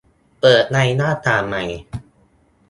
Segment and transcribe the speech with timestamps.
[0.41, 1.63] เปิดในหน้าต่างใหม่